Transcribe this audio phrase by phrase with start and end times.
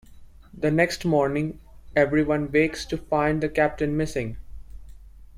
[0.51, 1.59] The next morning,
[1.95, 4.37] everyone wakes to find the Captain missing.